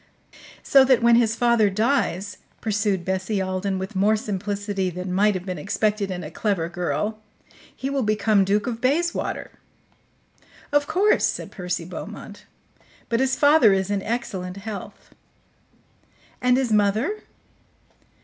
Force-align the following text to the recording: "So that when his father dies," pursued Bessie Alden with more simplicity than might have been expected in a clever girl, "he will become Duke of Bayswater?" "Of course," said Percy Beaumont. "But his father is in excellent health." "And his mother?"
"So 0.63 0.83
that 0.85 1.03
when 1.03 1.13
his 1.15 1.35
father 1.35 1.69
dies," 1.69 2.37
pursued 2.59 3.05
Bessie 3.05 3.39
Alden 3.39 3.77
with 3.77 3.95
more 3.95 4.15
simplicity 4.15 4.89
than 4.89 5.13
might 5.13 5.35
have 5.35 5.45
been 5.45 5.59
expected 5.59 6.09
in 6.09 6.23
a 6.23 6.31
clever 6.31 6.67
girl, 6.69 7.19
"he 7.75 7.87
will 7.87 8.01
become 8.01 8.43
Duke 8.43 8.65
of 8.65 8.81
Bayswater?" 8.81 9.51
"Of 10.71 10.87
course," 10.87 11.27
said 11.27 11.51
Percy 11.51 11.85
Beaumont. 11.85 12.45
"But 13.09 13.19
his 13.19 13.35
father 13.35 13.73
is 13.73 13.91
in 13.91 14.01
excellent 14.01 14.57
health." 14.57 15.13
"And 16.41 16.57
his 16.57 16.73
mother?" 16.73 17.21